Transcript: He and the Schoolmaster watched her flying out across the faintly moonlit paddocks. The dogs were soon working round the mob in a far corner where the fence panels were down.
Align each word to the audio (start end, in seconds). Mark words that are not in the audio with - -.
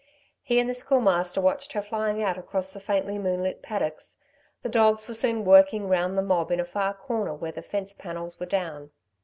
He 0.41 0.59
and 0.59 0.67
the 0.67 0.73
Schoolmaster 0.73 1.39
watched 1.39 1.73
her 1.73 1.81
flying 1.83 2.23
out 2.23 2.35
across 2.35 2.71
the 2.71 2.79
faintly 2.79 3.19
moonlit 3.19 3.61
paddocks. 3.61 4.17
The 4.63 4.67
dogs 4.69 5.07
were 5.07 5.13
soon 5.13 5.45
working 5.45 5.87
round 5.87 6.17
the 6.17 6.23
mob 6.23 6.49
in 6.51 6.59
a 6.59 6.65
far 6.65 6.95
corner 6.95 7.35
where 7.35 7.51
the 7.51 7.61
fence 7.61 7.93
panels 7.93 8.39
were 8.39 8.47
down. 8.47 8.89